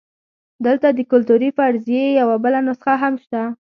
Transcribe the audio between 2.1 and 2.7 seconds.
یوه بله